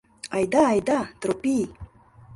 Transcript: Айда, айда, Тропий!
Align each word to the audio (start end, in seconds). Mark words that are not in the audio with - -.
Айда, 0.35 0.61
айда, 0.71 0.99
Тропий! 1.21 1.65